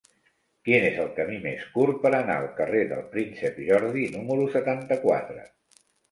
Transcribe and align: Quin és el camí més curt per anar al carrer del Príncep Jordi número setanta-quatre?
Quin 0.67 0.83
és 0.85 0.95
el 1.01 1.09
camí 1.17 1.35
més 1.41 1.65
curt 1.75 1.99
per 2.05 2.11
anar 2.19 2.37
al 2.43 2.47
carrer 2.59 2.81
del 2.93 3.03
Príncep 3.11 3.59
Jordi 3.67 4.05
número 4.15 4.47
setanta-quatre? 4.55 5.45